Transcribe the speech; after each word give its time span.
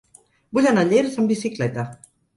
Vull 0.57 0.69
anar 0.71 0.85
a 0.85 0.89
Llers 0.93 1.19
amb 1.25 1.33
bicicleta. 1.35 1.85